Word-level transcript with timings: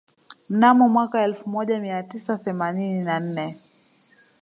Mnamo 0.49 0.89
mwaka 0.89 1.23
elfu 1.23 1.49
moja 1.49 1.79
mia 1.79 2.03
tisa 2.03 2.37
themanini 2.37 3.03
na 3.03 3.19
nne 3.19 3.57